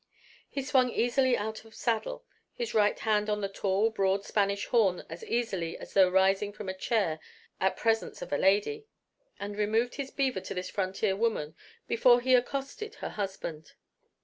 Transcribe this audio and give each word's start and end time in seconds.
He 0.49 0.63
swung 0.63 0.89
easily 0.89 1.37
out 1.37 1.63
of 1.63 1.75
saddle, 1.75 2.25
his 2.55 2.73
right 2.73 2.97
hand 2.97 3.29
on 3.29 3.41
the 3.41 3.47
tall, 3.47 3.91
broad 3.91 4.25
Spanish 4.25 4.65
horn 4.65 5.05
as 5.11 5.23
easily 5.23 5.77
as 5.77 5.93
though 5.93 6.09
rising 6.09 6.53
from 6.53 6.67
a 6.67 6.73
chair 6.73 7.19
at 7.59 7.77
presence 7.77 8.19
of 8.23 8.33
a 8.33 8.37
lady, 8.39 8.87
and 9.39 9.55
removed 9.55 9.97
his 9.97 10.09
beaver 10.09 10.41
to 10.41 10.55
this 10.55 10.71
frontier 10.71 11.15
woman 11.15 11.53
before 11.87 12.19
he 12.19 12.33
accosted 12.33 12.95
her 12.95 13.09
husband. 13.09 13.73